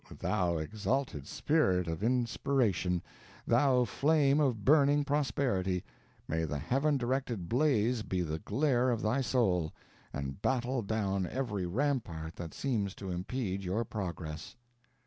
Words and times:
thou 0.17 0.57
exalted 0.57 1.27
spirit 1.27 1.87
of 1.87 2.01
inspiration 2.03 3.03
thou 3.45 3.85
flame 3.85 4.39
of 4.39 4.65
burning 4.65 5.03
prosperity, 5.05 5.83
may 6.27 6.43
the 6.43 6.57
Heaven 6.57 6.97
directed 6.97 7.47
blaze 7.47 8.01
be 8.01 8.23
the 8.23 8.39
glare 8.39 8.89
of 8.89 9.03
thy 9.03 9.21
soul, 9.21 9.71
and 10.11 10.41
battle 10.41 10.81
down 10.81 11.27
every 11.27 11.67
rampart 11.67 12.35
that 12.37 12.55
seems 12.55 12.95
to 12.95 13.11
impede 13.11 13.63
your 13.63 13.85
progress!" 13.85 14.55